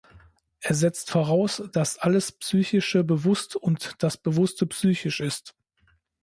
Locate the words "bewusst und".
3.03-3.97